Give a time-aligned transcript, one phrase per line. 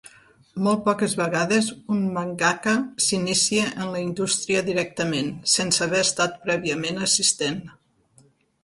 [0.67, 2.73] Molt poques vegades un mangaka
[3.09, 7.63] s'inicia en la indústria directament, sense haver estat prèviament assistent.